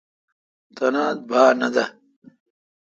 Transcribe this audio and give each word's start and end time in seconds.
تنا 0.75 1.05
با 1.29 1.41
نہ 1.59 1.67
دہ۔ 1.73 1.85